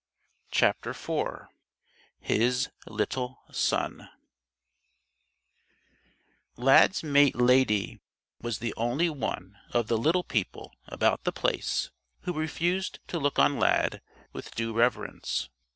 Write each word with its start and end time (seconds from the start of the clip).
CHAPTER 0.49 0.89
IV 0.89 1.45
HIS 2.21 2.71
LITTLE 2.87 3.37
SON 3.51 4.09
Lad's 6.57 7.03
mate 7.03 7.35
Lady 7.35 7.99
was 8.41 8.57
the 8.57 8.73
only 8.75 9.11
one 9.11 9.59
of 9.69 9.89
the 9.89 9.99
Little 9.99 10.23
People 10.23 10.73
about 10.87 11.23
The 11.23 11.31
Place 11.31 11.91
who 12.21 12.33
refused 12.33 12.97
to 13.09 13.19
look 13.19 13.37
on 13.37 13.59
Lad 13.59 14.01
with 14.33 14.55
due 14.55 14.73
reverence. 14.73 15.49